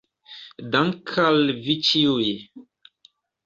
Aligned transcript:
Dank' 0.75 1.13
al 1.29 1.45
vi 1.67 1.77
ĉiuj 1.91 2.29